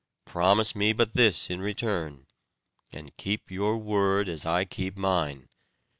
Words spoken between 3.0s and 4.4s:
keep your word